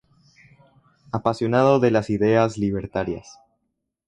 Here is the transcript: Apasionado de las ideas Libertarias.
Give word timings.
Apasionado 1.11 1.79
de 1.79 1.91
las 1.91 2.09
ideas 2.09 2.57
Libertarias. 2.57 3.37